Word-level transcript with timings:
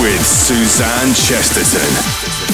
With 0.00 0.26
Suzanne 0.26 1.14
Chesterton. 1.14 2.44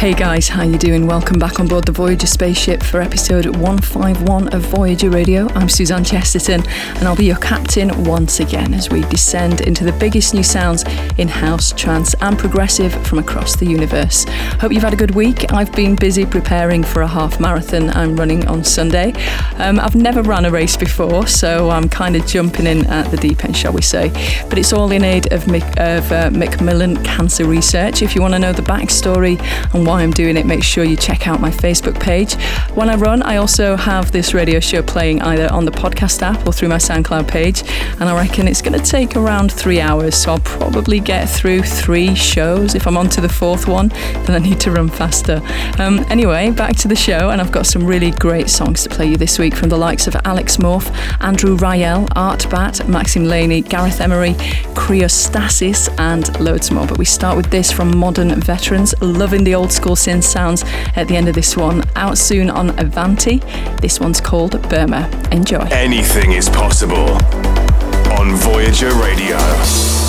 Hey 0.00 0.14
guys, 0.14 0.48
how 0.48 0.62
you 0.62 0.78
doing? 0.78 1.06
Welcome 1.06 1.38
back 1.38 1.60
on 1.60 1.66
board 1.68 1.84
the 1.84 1.92
Voyager 1.92 2.26
spaceship 2.26 2.82
for 2.82 3.02
episode 3.02 3.44
151 3.44 4.48
of 4.48 4.62
Voyager 4.62 5.10
Radio. 5.10 5.46
I'm 5.50 5.68
Suzanne 5.68 6.04
Chesterton 6.04 6.66
and 6.96 7.06
I'll 7.06 7.14
be 7.14 7.26
your 7.26 7.36
captain 7.36 8.04
once 8.04 8.40
again 8.40 8.72
as 8.72 8.88
we 8.88 9.02
descend 9.02 9.60
into 9.60 9.84
the 9.84 9.92
biggest 9.92 10.32
new 10.32 10.42
sounds 10.42 10.84
in 11.20 11.28
house, 11.28 11.72
trance 11.72 12.14
and 12.22 12.38
progressive 12.38 12.92
from 13.06 13.18
across 13.18 13.54
the 13.54 13.66
universe. 13.66 14.24
Hope 14.58 14.72
you've 14.72 14.82
had 14.82 14.94
a 14.94 14.96
good 14.96 15.10
week. 15.10 15.52
I've 15.52 15.70
been 15.72 15.94
busy 15.94 16.24
preparing 16.24 16.82
for 16.82 17.02
a 17.02 17.06
half 17.06 17.38
marathon 17.38 17.90
I'm 17.90 18.16
running 18.16 18.48
on 18.48 18.64
Sunday. 18.64 19.12
Um, 19.58 19.78
I've 19.78 19.94
never 19.94 20.22
run 20.22 20.46
a 20.46 20.50
race 20.50 20.78
before, 20.78 21.26
so 21.26 21.68
I'm 21.68 21.88
kind 21.88 22.16
of 22.16 22.26
jumping 22.26 22.66
in 22.66 22.86
at 22.86 23.10
the 23.10 23.18
deep 23.18 23.44
end, 23.44 23.54
shall 23.56 23.72
we 23.72 23.82
say. 23.82 24.08
But 24.48 24.58
it's 24.58 24.72
all 24.72 24.90
in 24.92 25.04
aid 25.04 25.30
of, 25.32 25.44
Mick, 25.44 25.68
of 25.76 26.10
uh, 26.10 26.30
Macmillan 26.30 27.04
Cancer 27.04 27.44
Research. 27.44 28.00
If 28.00 28.14
you 28.14 28.22
want 28.22 28.32
to 28.32 28.38
know 28.38 28.52
the 28.54 28.62
backstory 28.62 29.38
and 29.74 29.86
why 29.86 30.02
I'm 30.02 30.12
doing 30.12 30.38
it, 30.38 30.46
make 30.46 30.64
sure 30.64 30.84
you 30.84 30.96
check 30.96 31.28
out 31.28 31.40
my 31.40 31.50
Facebook 31.50 32.00
page. 32.00 32.34
When 32.74 32.88
I 32.88 32.94
run, 32.94 33.22
I 33.22 33.36
also 33.36 33.76
have 33.76 34.10
this 34.10 34.32
radio 34.32 34.58
show 34.58 34.82
playing 34.82 35.20
either 35.20 35.52
on 35.52 35.66
the 35.66 35.70
podcast 35.70 36.22
app 36.22 36.46
or 36.46 36.52
through 36.54 36.68
my 36.68 36.78
SoundCloud 36.78 37.28
page, 37.28 37.62
and 38.00 38.04
I 38.04 38.16
reckon 38.16 38.48
it's 38.48 38.62
going 38.62 38.80
to 38.80 38.84
take 38.84 39.16
around 39.16 39.52
three 39.52 39.82
hours, 39.82 40.14
so 40.14 40.32
I'll 40.32 40.40
probably 40.40 41.00
get 41.10 41.28
through 41.28 41.60
three 41.60 42.14
shows. 42.14 42.76
If 42.76 42.86
I'm 42.86 42.96
on 42.96 43.08
to 43.08 43.20
the 43.20 43.28
fourth 43.28 43.66
one, 43.66 43.88
then 43.88 44.30
I 44.30 44.38
need 44.38 44.60
to 44.60 44.70
run 44.70 44.88
faster. 44.88 45.40
Um, 45.80 46.06
anyway, 46.08 46.52
back 46.52 46.76
to 46.76 46.86
the 46.86 46.94
show, 46.94 47.30
and 47.30 47.40
I've 47.40 47.50
got 47.50 47.66
some 47.66 47.84
really 47.84 48.12
great 48.12 48.48
songs 48.48 48.84
to 48.84 48.88
play 48.88 49.08
you 49.08 49.16
this 49.16 49.36
week 49.36 49.56
from 49.56 49.70
the 49.70 49.76
likes 49.76 50.06
of 50.06 50.14
Alex 50.24 50.58
Morph, 50.58 50.88
Andrew 51.20 51.56
Rayel, 51.56 52.08
Artbat, 52.10 52.88
Maxim 52.88 53.24
Lany, 53.24 53.68
Gareth 53.68 54.00
Emery, 54.00 54.34
Cryostasis, 54.74 55.88
and 55.98 56.38
loads 56.38 56.70
more. 56.70 56.86
But 56.86 56.98
we 56.98 57.04
start 57.04 57.36
with 57.36 57.50
this 57.50 57.72
from 57.72 57.96
Modern 57.96 58.40
Veterans, 58.40 58.94
loving 59.02 59.42
the 59.42 59.56
old 59.56 59.72
school 59.72 59.96
synth 59.96 60.22
sounds 60.22 60.62
at 60.94 61.08
the 61.08 61.16
end 61.16 61.26
of 61.26 61.34
this 61.34 61.56
one. 61.56 61.82
Out 61.96 62.18
soon 62.18 62.50
on 62.50 62.78
Avanti. 62.78 63.38
This 63.80 63.98
one's 63.98 64.20
called 64.20 64.52
Burma. 64.68 65.10
Enjoy. 65.32 65.66
Anything 65.72 66.30
is 66.30 66.48
possible 66.48 67.18
on 68.12 68.36
Voyager 68.36 68.92
Radio. 68.92 69.99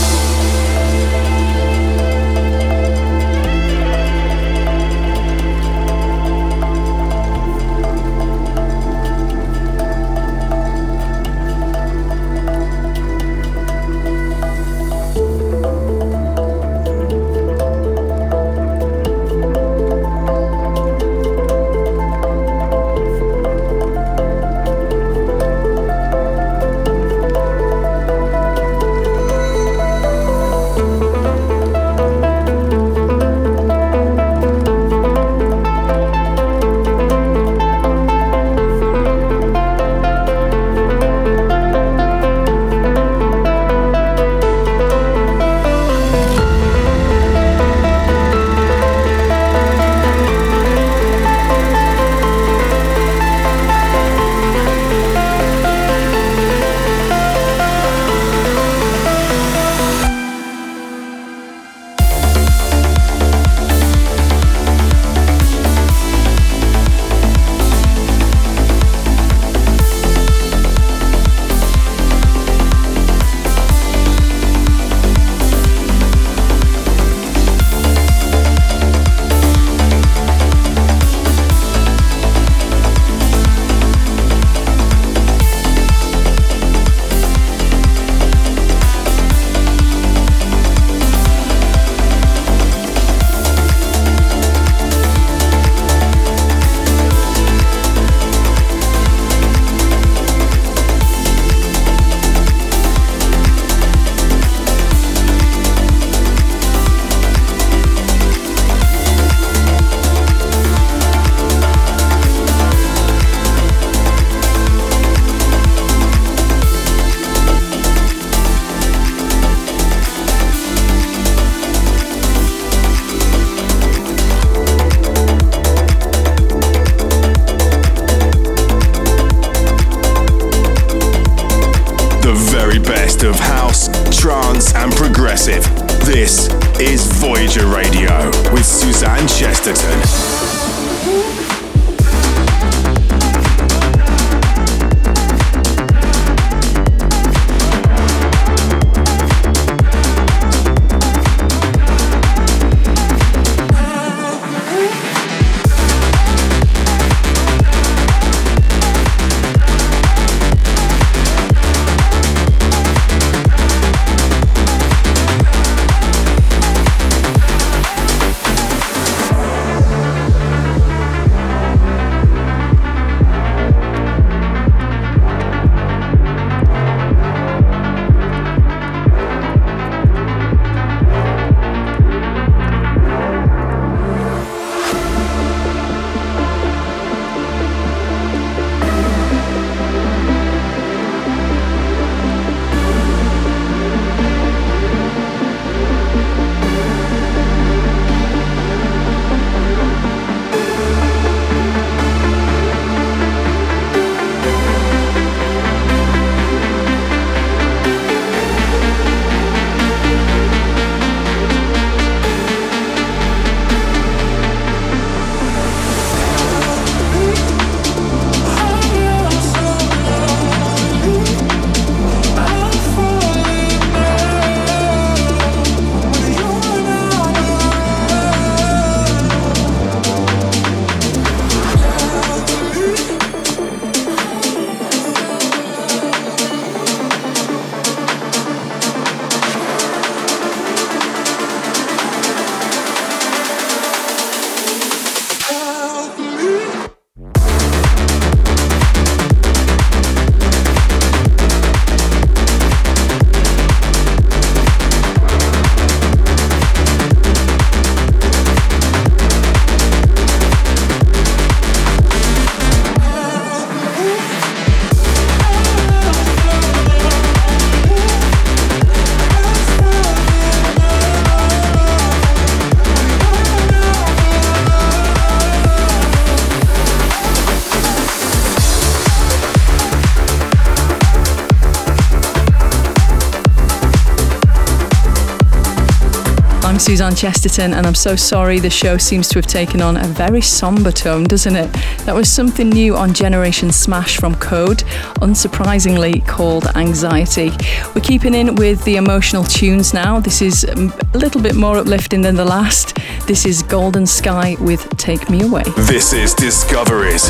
Suzanne 286.81 287.15
Chesterton, 287.15 287.75
and 287.75 287.85
I'm 287.85 287.93
so 287.93 288.15
sorry 288.15 288.59
the 288.59 288.69
show 288.69 288.97
seems 288.97 289.29
to 289.29 289.37
have 289.37 289.45
taken 289.45 289.83
on 289.83 289.97
a 289.97 290.07
very 290.07 290.41
somber 290.41 290.91
tone, 290.91 291.25
doesn't 291.25 291.55
it? 291.55 291.71
That 292.05 292.15
was 292.15 292.27
something 292.31 292.69
new 292.69 292.95
on 292.95 293.13
Generation 293.13 293.71
Smash 293.71 294.17
from 294.17 294.33
Code, 294.35 294.79
unsurprisingly 295.21 296.25
called 296.25 296.65
Anxiety. 296.75 297.51
We're 297.93 298.01
keeping 298.01 298.33
in 298.33 298.55
with 298.55 298.83
the 298.83 298.95
emotional 298.95 299.43
tunes 299.43 299.93
now. 299.93 300.19
This 300.19 300.41
is 300.41 300.65
um, 300.75 300.91
a 301.13 301.19
little 301.19 301.41
bit 301.41 301.55
more 301.55 301.77
uplifting 301.77 302.23
than 302.23 302.35
the 302.35 302.45
last. 302.45 302.97
This 303.27 303.45
is 303.45 303.61
Golden 303.61 304.07
Sky 304.07 304.57
with 304.59 304.89
Take 304.97 305.29
Me 305.29 305.43
Away. 305.43 305.63
This 305.77 306.13
is 306.13 306.33
Discoveries 306.33 307.29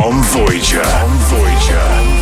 on 0.00 0.22
Voyager. 0.30 0.82
On 0.82 1.16
Voyager. 1.26 2.17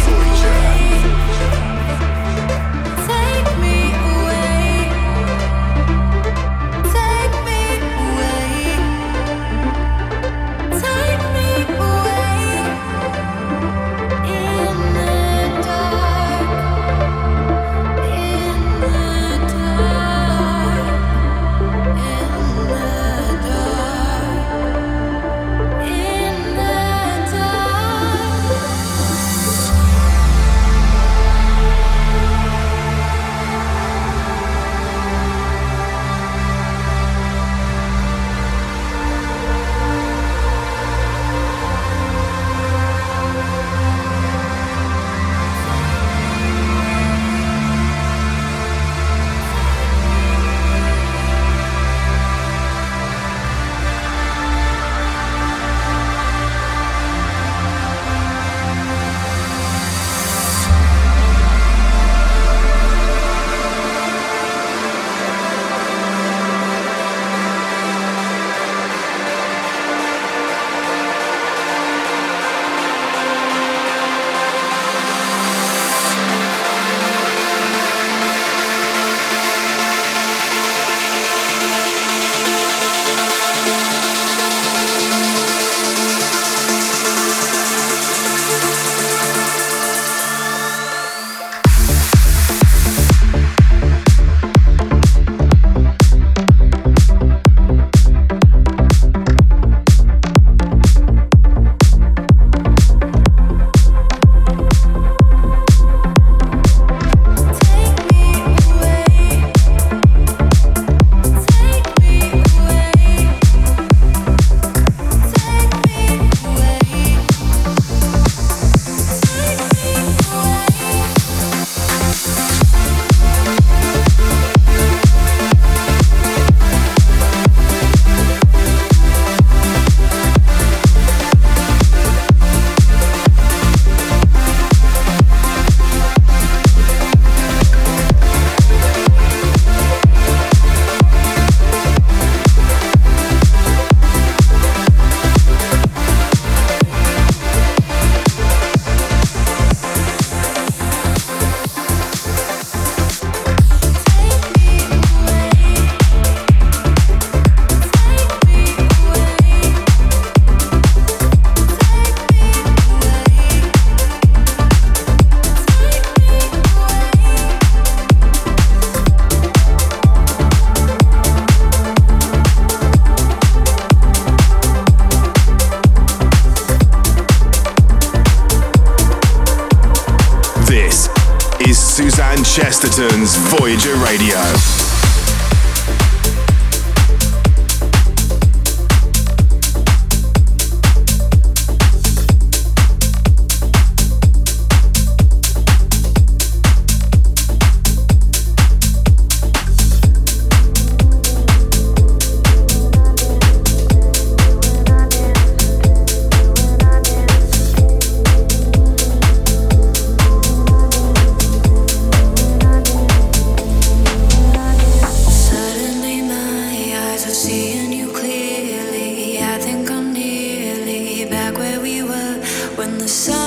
the 223.06 223.12
sun 223.12 223.45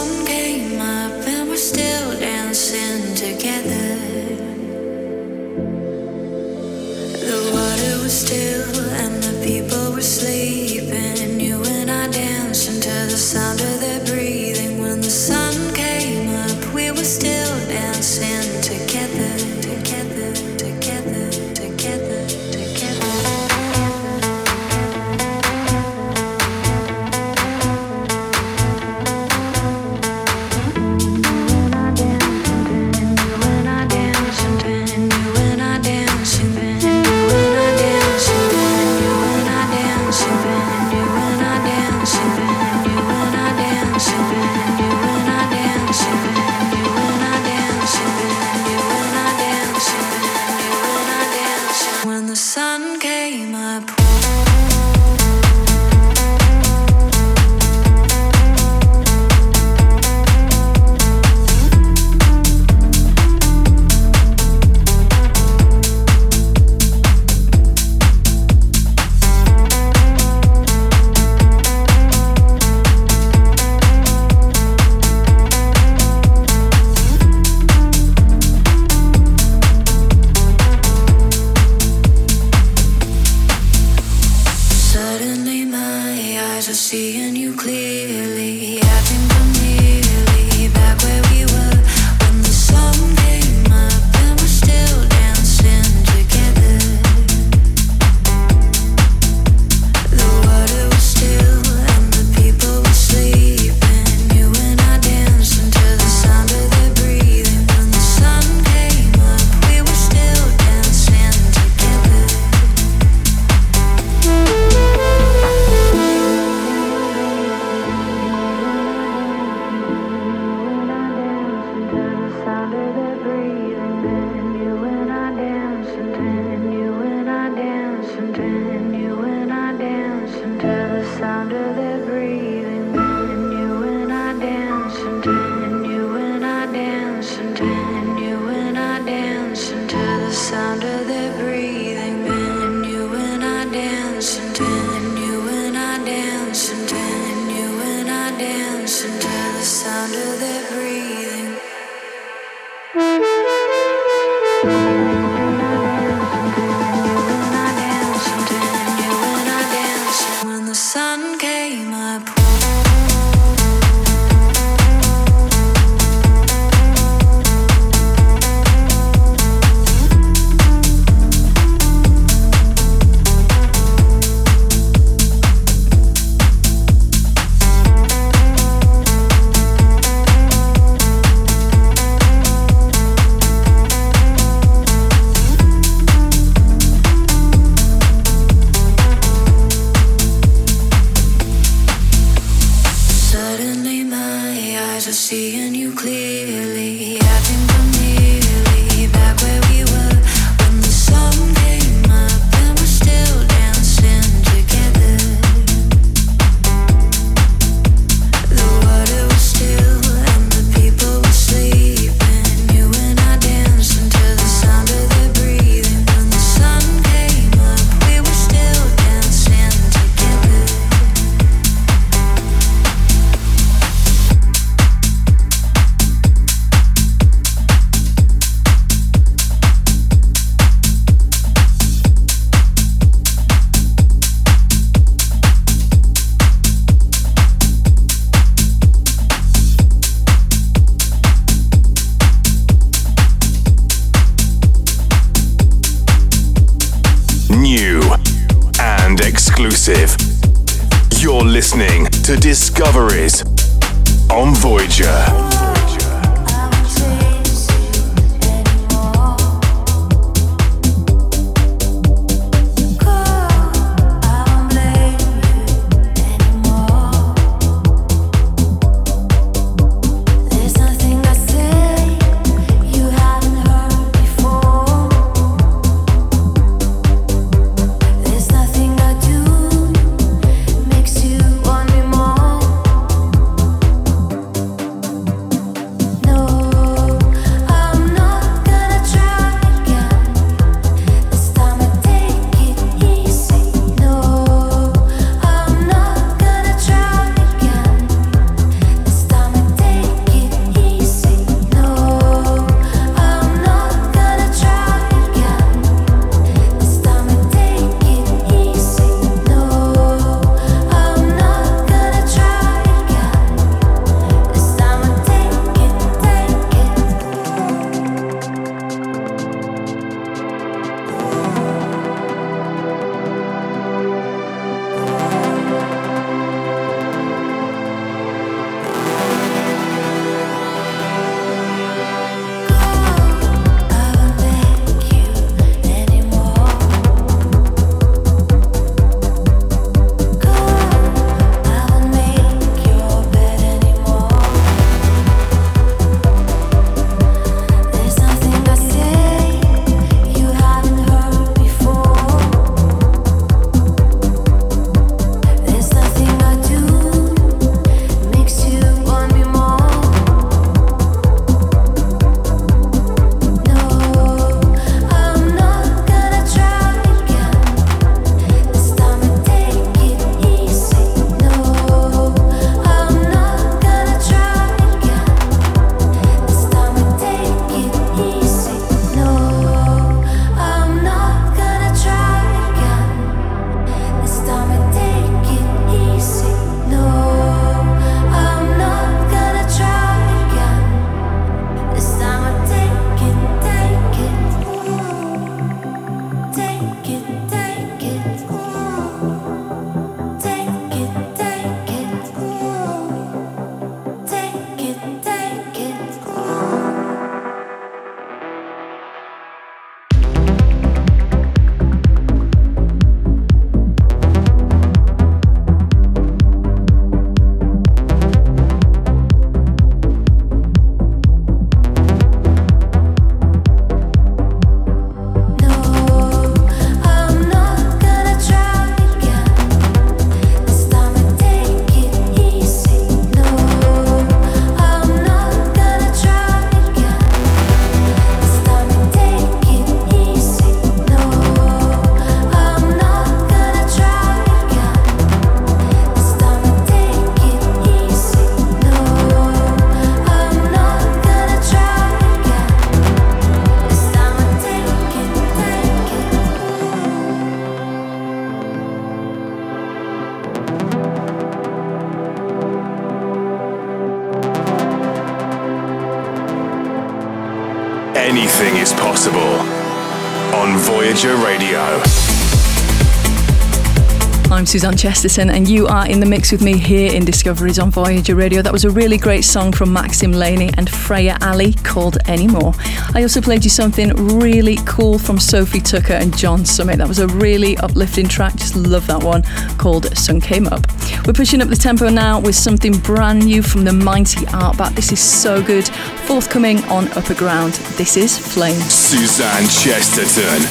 Suzanne 474.69 474.95
Chesterton, 474.95 475.49
and 475.49 475.67
you 475.67 475.87
are 475.87 476.07
in 476.07 476.19
the 476.19 476.27
mix 476.27 476.51
with 476.51 476.61
me 476.61 476.77
here 476.77 477.11
in 477.11 477.25
Discoveries 477.25 477.79
on 477.79 477.89
Voyager 477.89 478.35
Radio. 478.35 478.61
That 478.61 478.71
was 478.71 478.85
a 478.85 478.91
really 478.91 479.17
great 479.17 479.43
song 479.43 479.71
from 479.71 479.91
Maxim 479.91 480.31
Lany 480.31 480.71
and 480.77 480.87
Freya 480.87 481.39
Ali 481.41 481.73
called 481.73 482.19
Anymore. 482.27 482.73
I 483.15 483.23
also 483.23 483.41
played 483.41 483.63
you 483.63 483.71
something 483.71 484.13
really 484.37 484.77
cool 484.85 485.17
from 485.17 485.39
Sofi 485.39 485.79
Tukker 485.79 486.11
and 486.11 486.37
John 486.37 486.65
Summit. 486.65 486.99
That 486.99 487.07
was 487.07 487.17
a 487.17 487.27
really 487.27 487.77
uplifting 487.77 488.27
track, 488.27 488.57
just 488.57 488.75
love 488.75 489.07
that 489.07 489.23
one, 489.23 489.41
called 489.79 490.15
Sun 490.15 490.41
Came 490.41 490.67
Up. 490.67 490.85
We're 491.25 491.33
pushing 491.33 491.63
up 491.63 491.69
the 491.69 491.75
tempo 491.75 492.07
now 492.09 492.39
with 492.39 492.53
something 492.53 492.95
brand 492.99 493.45
new 493.45 493.63
from 493.63 493.85
the 493.85 493.93
mighty 493.93 494.45
Artbat. 494.45 494.93
This 494.93 495.11
is 495.11 495.19
so 495.19 495.63
good. 495.63 495.87
Forthcoming 496.27 496.83
on 496.83 497.05
Upperground. 497.15 497.73
This 497.97 498.17
is 498.17 498.37
Flame. 498.37 498.79
Suzanne 498.81 499.63
Chesterton 499.63 500.61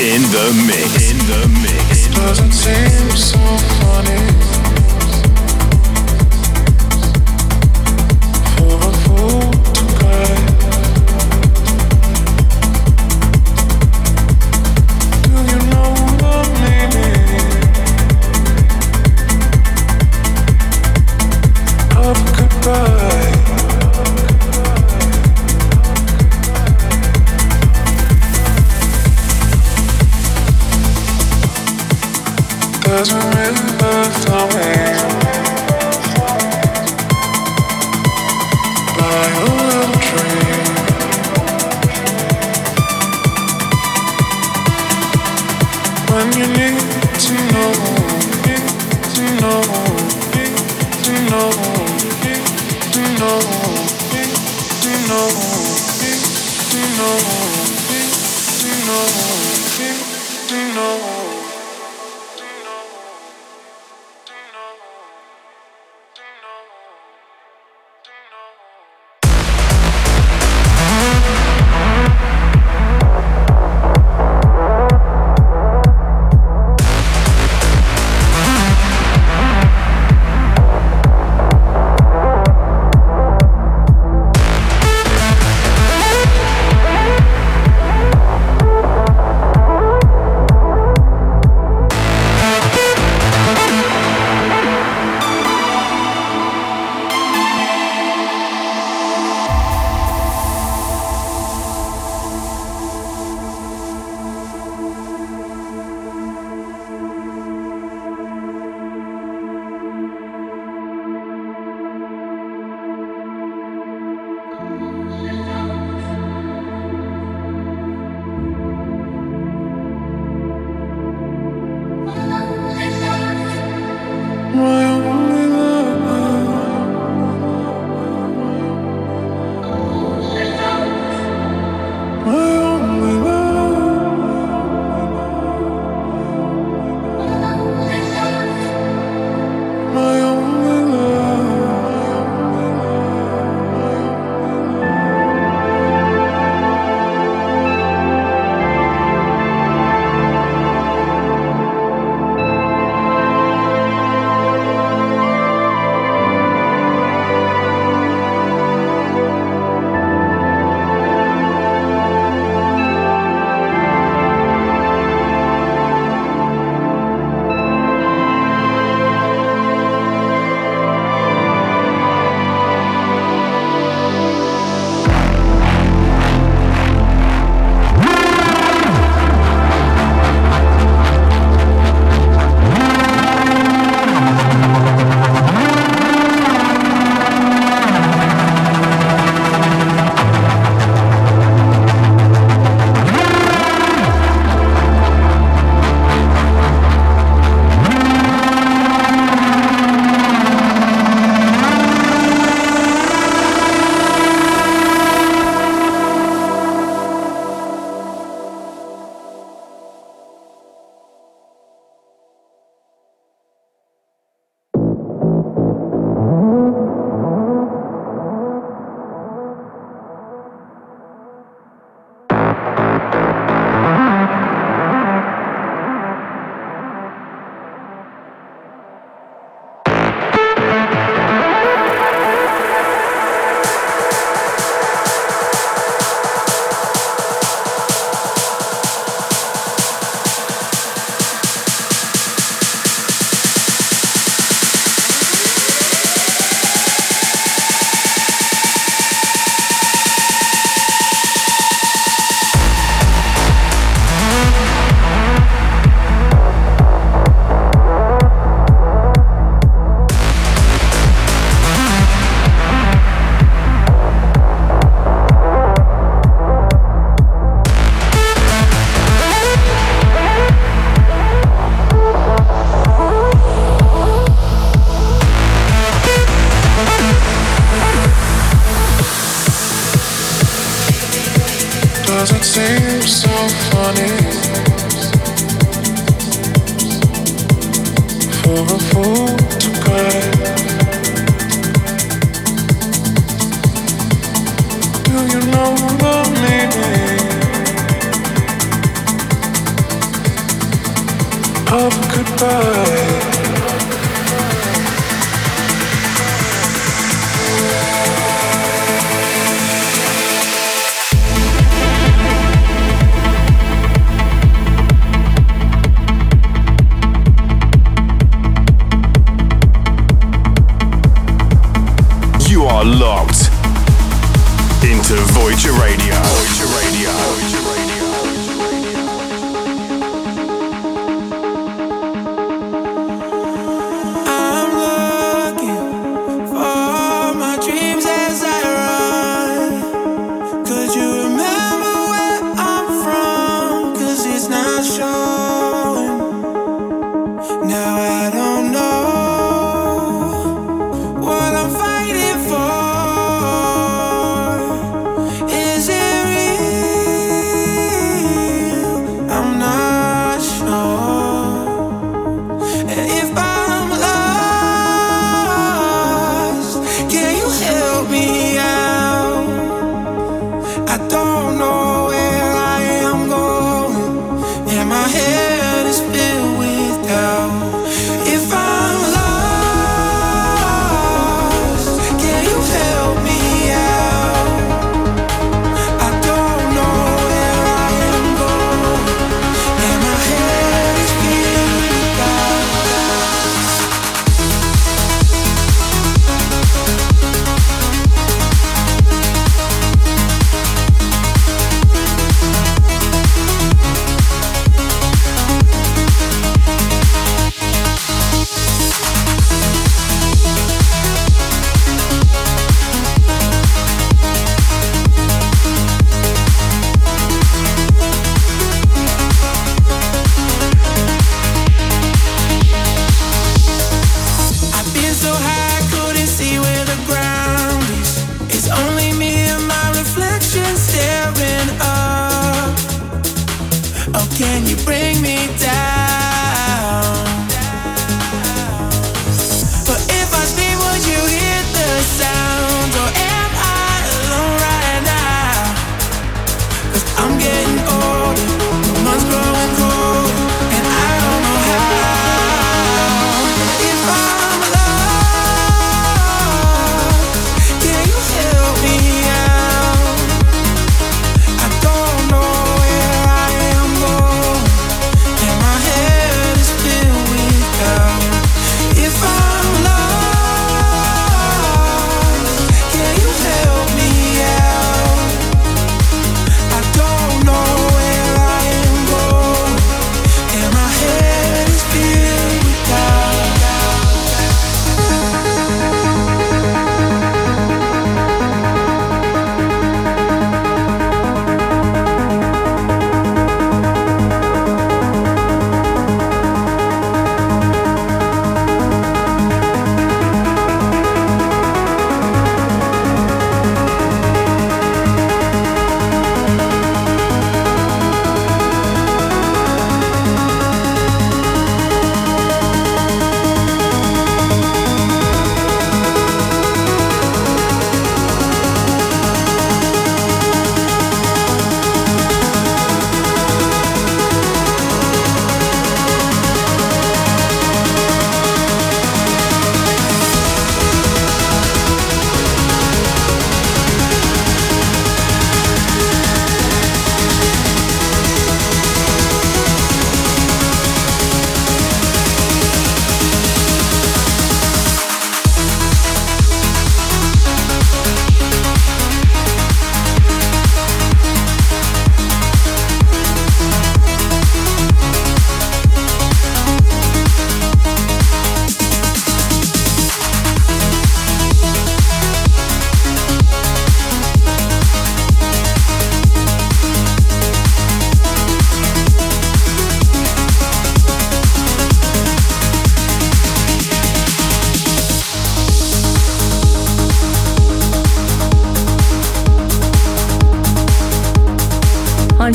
in 0.00 0.22
the 0.32 0.64
mix. 0.66 1.10
In 1.10 1.18
the 1.26 1.60
mix 1.62 1.97
doesn't 2.20 2.52
seem 2.52 3.10
so 3.16 3.38
funny 3.78 4.47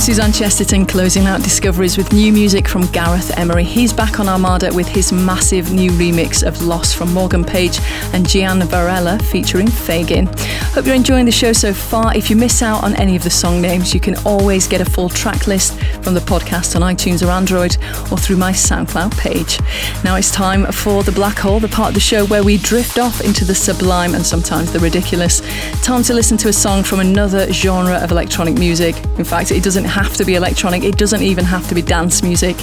Suzanne 0.03 0.33
Chesterton, 0.33 0.85
closing 0.85 1.27
out 1.27 1.41
Discoveries 1.43 1.95
with 1.95 2.11
new 2.11 2.33
music 2.33 2.67
from 2.67 2.85
Gareth 2.87 3.31
Emery. 3.37 3.63
He's 3.63 3.93
back 3.93 4.19
on 4.19 4.27
Armada 4.27 4.69
with 4.73 4.85
his 4.85 5.13
massive 5.13 5.71
new 5.71 5.91
remix 5.91 6.45
of 6.45 6.61
Loss 6.61 6.91
from 6.91 7.13
Morgan 7.13 7.45
Page 7.45 7.79
and 8.11 8.27
Gian 8.27 8.61
Varela 8.63 9.17
featuring 9.19 9.67
Fagin. 9.67 10.27
Hope 10.73 10.85
you're 10.85 10.93
enjoying 10.93 11.25
the 11.25 11.31
show 11.31 11.53
so 11.53 11.73
far. 11.73 12.13
If 12.17 12.29
you 12.29 12.35
miss 12.35 12.61
out 12.61 12.83
on 12.83 12.95
any 12.95 13.15
of 13.15 13.23
the 13.23 13.29
song 13.29 13.61
names, 13.61 13.93
you 13.93 14.01
can 14.01 14.17
always 14.25 14.67
get 14.67 14.81
a 14.81 14.85
full 14.85 15.07
track 15.07 15.47
list 15.47 15.79
from 16.03 16.13
the 16.15 16.19
podcast 16.19 16.75
on 16.75 16.81
iTunes 16.81 17.25
or 17.25 17.31
Android 17.31 17.77
or 18.11 18.17
through 18.17 18.35
my 18.35 18.51
SoundCloud 18.51 19.17
page. 19.17 19.57
Now 20.03 20.17
it's 20.17 20.31
time 20.31 20.65
for 20.73 21.03
the 21.03 21.13
black 21.13 21.37
hole, 21.37 21.61
the 21.61 21.69
part 21.69 21.89
of 21.89 21.93
the 21.93 22.01
show 22.01 22.25
where 22.25 22.43
we 22.43 22.57
drift 22.57 22.99
off 22.99 23.21
into 23.21 23.45
the 23.45 23.55
sublime 23.55 24.15
and 24.15 24.25
sometimes 24.25 24.73
the 24.73 24.79
ridiculous. 24.79 25.41
Time 25.81 26.03
to 26.03 26.13
listen 26.13 26.35
to 26.39 26.49
a 26.49 26.53
song 26.53 26.83
from 26.83 26.99
another 26.99 27.49
genre 27.53 27.95
of 27.99 28.11
electronic 28.11 28.55
music. 28.55 28.97
In 29.17 29.23
fact, 29.23 29.51
it 29.51 29.63
doesn't 29.63 29.92
have 29.93 30.15
to 30.15 30.25
be 30.25 30.33
electronic, 30.33 30.83
it 30.83 30.97
doesn't 30.97 31.21
even 31.21 31.45
have 31.45 31.67
to 31.69 31.75
be 31.75 31.81
dance 31.81 32.23
music. 32.23 32.55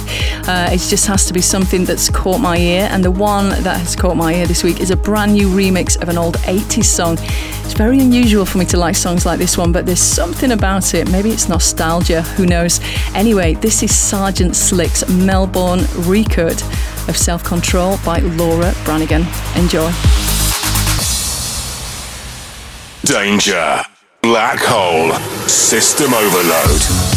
Uh, 0.49 0.69
it 0.69 0.79
just 0.79 1.07
has 1.07 1.25
to 1.25 1.33
be 1.33 1.39
something 1.39 1.85
that's 1.85 2.09
caught 2.09 2.41
my 2.41 2.57
ear. 2.57 2.89
And 2.91 3.05
the 3.05 3.11
one 3.11 3.49
that 3.49 3.79
has 3.79 3.95
caught 3.95 4.17
my 4.17 4.33
ear 4.33 4.45
this 4.45 4.63
week 4.63 4.81
is 4.81 4.91
a 4.91 4.97
brand 4.97 5.33
new 5.33 5.47
remix 5.47 5.99
of 6.01 6.09
an 6.09 6.17
old 6.17 6.35
80s 6.39 6.83
song. 6.83 7.17
It's 7.63 7.73
very 7.73 7.99
unusual 7.99 8.45
for 8.45 8.57
me 8.57 8.65
to 8.65 8.77
like 8.77 8.97
songs 8.97 9.25
like 9.25 9.39
this 9.39 9.57
one, 9.57 9.71
but 9.71 9.85
there's 9.85 10.01
something 10.01 10.51
about 10.51 10.93
it. 10.93 11.09
Maybe 11.09 11.29
it's 11.29 11.47
nostalgia, 11.47 12.21
who 12.35 12.45
knows? 12.45 12.81
Anyway, 13.15 13.53
this 13.53 13.81
is 13.81 13.95
Sergeant 13.95 14.53
Slick's 14.53 15.07
Melbourne 15.07 15.85
recut 15.99 16.61
of 17.07 17.15
Self 17.15 17.45
Control 17.45 17.97
by 18.03 18.19
Laura 18.19 18.73
Branigan. 18.83 19.25
Enjoy. 19.55 19.89
Danger. 23.05 23.81
Black 24.21 24.59
hole. 24.59 25.13
System 25.47 26.13
overload. 26.13 27.10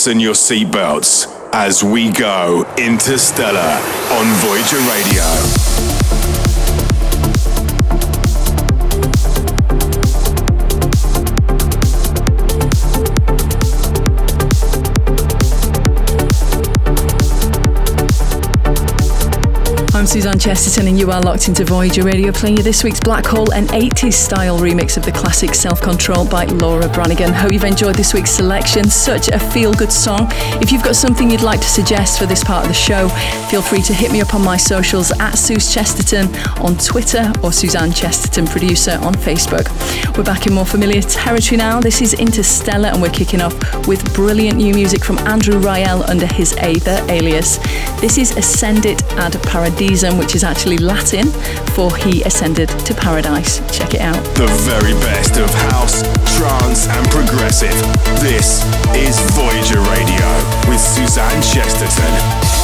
Fasten 0.00 0.18
your 0.18 0.32
seatbelts 0.32 1.26
as 1.52 1.84
we 1.84 2.10
go 2.10 2.64
interstellar 2.78 3.78
on 4.12 4.26
Voyager 4.40 4.78
Radio. 4.88 5.69
Suzanne 20.10 20.40
Chesterton, 20.40 20.88
and 20.88 20.98
you 20.98 21.08
are 21.12 21.22
locked 21.22 21.46
into 21.46 21.64
Voyager 21.64 22.02
Radio, 22.02 22.32
playing 22.32 22.56
you 22.56 22.64
this 22.64 22.82
week's 22.82 22.98
Black 22.98 23.24
Hole, 23.24 23.52
an 23.52 23.68
80s 23.68 24.14
style 24.14 24.58
remix 24.58 24.96
of 24.96 25.04
the 25.04 25.12
classic 25.12 25.54
Self 25.54 25.80
Control 25.80 26.26
by 26.28 26.46
Laura 26.46 26.88
Branigan. 26.88 27.32
Hope 27.32 27.52
you've 27.52 27.62
enjoyed 27.62 27.94
this 27.94 28.12
week's 28.12 28.32
selection. 28.32 28.90
Such 28.90 29.28
a 29.28 29.38
feel 29.38 29.72
good 29.72 29.92
song. 29.92 30.26
If 30.60 30.72
you've 30.72 30.82
got 30.82 30.96
something 30.96 31.30
you'd 31.30 31.42
like 31.42 31.60
to 31.60 31.68
suggest 31.68 32.18
for 32.18 32.26
this 32.26 32.42
part 32.42 32.64
of 32.64 32.68
the 32.70 32.74
show, 32.74 33.08
feel 33.50 33.62
free 33.62 33.82
to 33.82 33.94
hit 33.94 34.10
me 34.10 34.20
up 34.20 34.34
on 34.34 34.42
my 34.42 34.56
socials 34.56 35.12
at 35.20 35.36
Suze 35.36 35.72
Chesterton 35.72 36.26
on 36.56 36.76
Twitter 36.76 37.32
or 37.44 37.52
Suzanne 37.52 37.92
Chesterton 37.92 38.48
Producer 38.48 38.98
on 39.02 39.14
Facebook. 39.14 39.68
We're 40.16 40.24
back 40.24 40.48
in 40.48 40.54
more 40.54 40.66
familiar 40.66 41.02
territory 41.02 41.56
now. 41.56 41.78
This 41.80 42.02
is 42.02 42.14
Interstellar, 42.14 42.88
and 42.88 43.00
we're 43.00 43.10
kicking 43.10 43.40
off 43.40 43.54
with 43.86 44.12
brilliant 44.12 44.56
new 44.56 44.74
music 44.74 45.04
from 45.04 45.18
Andrew 45.18 45.60
Rayel 45.60 46.08
under 46.08 46.26
his 46.26 46.52
Aether 46.56 47.00
alias. 47.08 47.58
This 48.00 48.18
is 48.18 48.32
Ascendit 48.32 49.04
ad 49.12 49.34
Paradis 50.00 50.18
which 50.18 50.34
is 50.34 50.44
actually 50.44 50.78
Latin 50.78 51.26
for 51.74 51.94
He 51.96 52.22
Ascended 52.22 52.68
to 52.68 52.94
Paradise. 52.94 53.58
Check 53.76 53.94
it 53.94 54.00
out. 54.00 54.22
The 54.34 54.46
very 54.64 54.92
best 55.04 55.36
of 55.36 55.52
house, 55.70 56.02
trance, 56.36 56.86
and 56.88 57.10
progressive. 57.10 57.76
This 58.20 58.64
is 58.94 59.18
Voyager 59.32 59.80
Radio 59.90 60.26
with 60.68 60.80
Suzanne 60.80 61.42
Chesterton. 61.42 62.59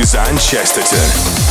Suzanne 0.00 0.38
Chesterton. 0.38 1.47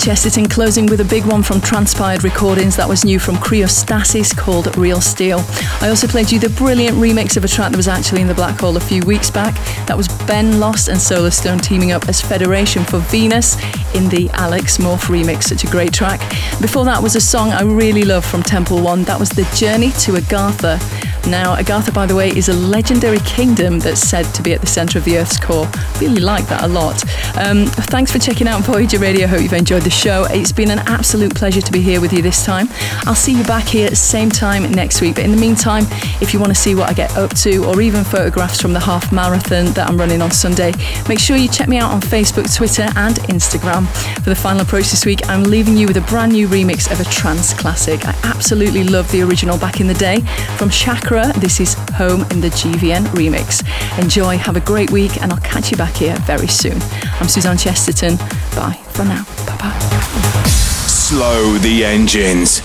Chesterton, 0.00 0.48
closing 0.48 0.86
with 0.86 1.02
a 1.02 1.04
big 1.04 1.26
one 1.26 1.42
from 1.42 1.60
Transpired 1.60 2.24
Recordings. 2.24 2.74
That 2.74 2.88
was 2.88 3.04
new 3.04 3.18
from 3.18 3.36
Cryostasis 3.36 4.34
called 4.34 4.74
Real 4.78 4.98
Steel. 4.98 5.44
I 5.82 5.90
also 5.90 6.06
played 6.06 6.32
you 6.32 6.38
the 6.38 6.48
brilliant 6.48 6.96
remix 6.96 7.36
of 7.36 7.44
a 7.44 7.48
track 7.48 7.72
that 7.72 7.76
was 7.76 7.86
actually 7.86 8.22
in 8.22 8.26
the 8.26 8.34
Black 8.34 8.58
Hole 8.58 8.78
a 8.78 8.80
few 8.80 9.02
weeks 9.04 9.30
back. 9.30 9.54
That 9.86 9.98
was 9.98 10.08
Ben 10.26 10.58
Lost 10.58 10.88
and 10.88 10.96
Solarstone 10.96 11.60
teaming 11.60 11.92
up 11.92 12.08
as 12.08 12.22
Federation 12.22 12.82
for 12.82 12.98
Venus 12.98 13.56
in 13.94 14.08
the 14.08 14.30
Alex 14.32 14.78
Morph 14.78 15.04
remix. 15.04 15.42
Such 15.44 15.64
a 15.64 15.66
great 15.66 15.92
track. 15.92 16.20
Before 16.62 16.86
that 16.86 17.02
was 17.02 17.14
a 17.14 17.20
song 17.20 17.50
I 17.50 17.62
really 17.62 18.04
love 18.04 18.24
from 18.24 18.42
Temple 18.42 18.82
One. 18.82 19.04
That 19.04 19.20
was 19.20 19.28
The 19.28 19.44
Journey 19.54 19.90
to 19.90 20.12
Agartha. 20.12 20.80
Now, 21.26 21.56
Agartha, 21.56 21.92
by 21.92 22.06
the 22.06 22.14
way, 22.14 22.28
is 22.30 22.48
a 22.48 22.54
legendary 22.54 23.18
kingdom 23.20 23.78
that's 23.78 24.00
said 24.00 24.24
to 24.34 24.42
be 24.42 24.52
at 24.52 24.60
the 24.60 24.66
centre 24.66 24.98
of 24.98 25.04
the 25.04 25.18
Earth's 25.18 25.38
core. 25.38 25.68
Really 26.00 26.20
like 26.20 26.46
that 26.48 26.64
a 26.64 26.68
lot. 26.68 27.02
Um, 27.36 27.66
thanks 27.66 28.10
for 28.10 28.18
checking 28.18 28.48
out 28.48 28.62
Voyager 28.62 28.98
Radio. 28.98 29.26
Hope 29.26 29.42
you've 29.42 29.52
enjoyed 29.52 29.82
the 29.82 29.90
show. 29.90 30.26
It's 30.30 30.52
been 30.52 30.70
an 30.70 30.80
absolute 30.80 31.34
pleasure 31.34 31.60
to 31.60 31.72
be 31.72 31.80
here 31.80 32.00
with 32.00 32.12
you 32.12 32.22
this 32.22 32.44
time. 32.44 32.68
I'll 33.06 33.14
see 33.14 33.36
you 33.36 33.44
back 33.44 33.66
here 33.66 33.94
same 33.94 34.30
time 34.30 34.70
next 34.72 35.00
week. 35.00 35.16
But 35.16 35.24
in 35.24 35.30
the 35.30 35.36
meantime, 35.36 35.84
if 36.20 36.32
you 36.32 36.40
want 36.40 36.54
to 36.54 36.60
see 36.60 36.74
what 36.74 36.88
I 36.88 36.94
get 36.94 37.16
up 37.16 37.34
to 37.38 37.64
or 37.66 37.80
even 37.80 38.04
photographs 38.04 38.60
from 38.60 38.72
the 38.72 38.80
half 38.80 39.12
marathon 39.12 39.66
that 39.74 39.88
I'm 39.88 39.98
running 39.98 40.22
on 40.22 40.30
Sunday, 40.30 40.72
make 41.08 41.18
sure 41.18 41.36
you 41.36 41.48
check 41.48 41.68
me 41.68 41.78
out 41.78 41.90
on 41.90 42.00
Facebook, 42.00 42.54
Twitter, 42.54 42.88
and 42.96 43.16
Instagram. 43.28 43.86
For 44.22 44.30
the 44.30 44.36
final 44.36 44.62
approach 44.62 44.90
this 44.90 45.04
week, 45.04 45.28
I'm 45.28 45.44
leaving 45.44 45.76
you 45.76 45.86
with 45.86 45.96
a 45.96 46.02
brand 46.02 46.32
new 46.32 46.48
remix 46.48 46.90
of 46.90 47.00
a 47.00 47.10
trance 47.10 47.52
classic. 47.52 48.06
I 48.06 48.14
absolutely 48.24 48.84
love 48.84 49.10
the 49.12 49.22
original 49.22 49.58
back 49.58 49.80
in 49.80 49.86
the 49.86 49.94
day 49.94 50.20
from 50.56 50.70
Chakra 50.70 51.09
this 51.10 51.58
is 51.58 51.74
Home 51.94 52.20
in 52.30 52.40
the 52.40 52.50
GVN 52.50 53.02
remix. 53.06 53.66
Enjoy, 54.00 54.38
have 54.38 54.56
a 54.56 54.60
great 54.60 54.92
week, 54.92 55.20
and 55.20 55.32
I'll 55.32 55.40
catch 55.40 55.72
you 55.72 55.76
back 55.76 55.96
here 55.96 56.16
very 56.18 56.46
soon. 56.46 56.80
I'm 57.18 57.26
Suzanne 57.26 57.58
Chesterton. 57.58 58.16
Bye 58.54 58.78
for 58.90 59.04
now. 59.04 59.24
Bye 59.44 59.56
bye. 59.56 60.44
Slow 60.46 61.58
the 61.58 61.84
engines. 61.84 62.62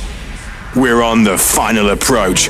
We're 0.75 1.01
on 1.01 1.23
the 1.23 1.39
final 1.39 1.89
approach. 1.89 2.49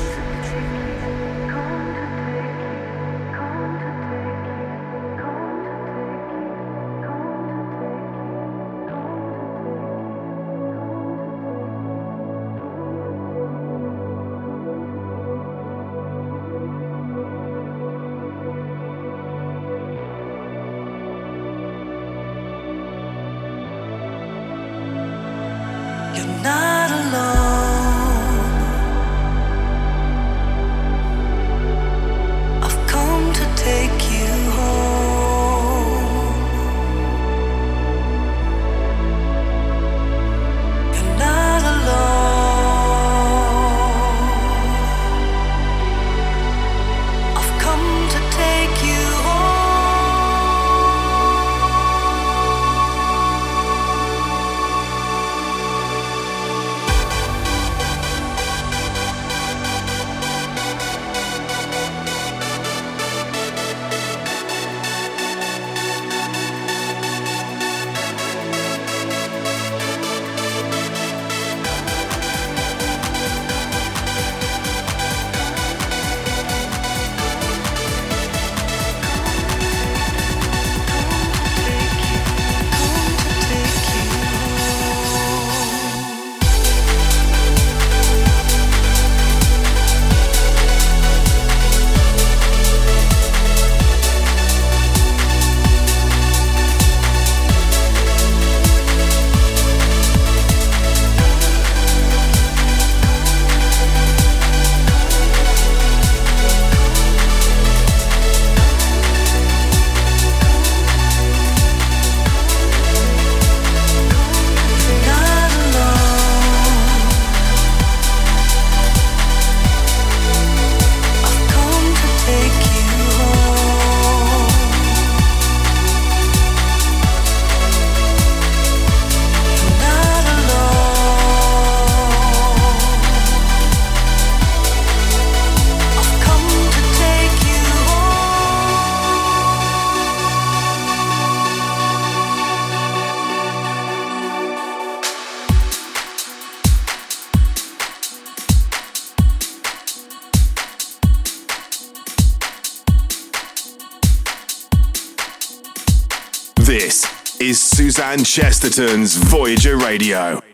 Chesterton's 158.24 159.16
Voyager 159.16 159.76
Radio. 159.76 160.45